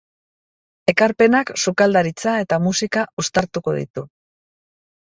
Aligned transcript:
Ekarpenak 0.93 1.51
sukaldaritza 1.65 2.35
eta 2.47 2.61
musika 2.71 3.07
uztartuko 3.27 3.79
ditu. 3.81 4.11